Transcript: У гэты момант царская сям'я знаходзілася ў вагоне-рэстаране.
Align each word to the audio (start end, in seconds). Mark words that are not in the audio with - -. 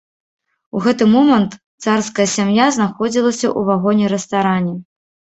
У 0.77 0.79
гэты 0.85 1.03
момант 1.15 1.51
царская 1.85 2.25
сям'я 2.35 2.65
знаходзілася 2.77 3.47
ў 3.49 3.61
вагоне-рэстаране. 3.69 4.73